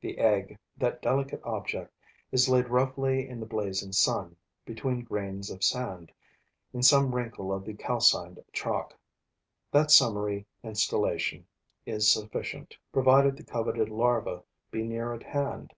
The 0.00 0.16
egg, 0.16 0.58
that 0.78 1.02
delicate 1.02 1.42
object, 1.44 1.94
is 2.32 2.48
laid 2.48 2.70
roughly 2.70 3.28
in 3.28 3.40
the 3.40 3.44
blazing 3.46 3.92
sun, 3.92 4.36
between 4.64 5.04
grains 5.04 5.50
of 5.50 5.62
sand, 5.62 6.10
in 6.72 6.82
some 6.82 7.14
wrinkle 7.14 7.52
of 7.52 7.66
the 7.66 7.74
calcined 7.74 8.42
chalk. 8.54 8.96
That 9.70 9.90
summary 9.90 10.46
installation 10.62 11.46
is 11.84 12.10
sufficient, 12.10 12.74
provided 12.90 13.36
the 13.36 13.44
coveted 13.44 13.90
larva 13.90 14.42
be 14.70 14.82
near 14.82 15.12
at 15.12 15.24
hand. 15.24 15.74